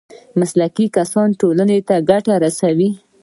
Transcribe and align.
مسلکي 0.39 0.85
کسان 0.95 1.29
ټولنې 1.39 1.79
ته 1.87 1.95
ګټه 2.09 2.33
رسوي 2.43 2.89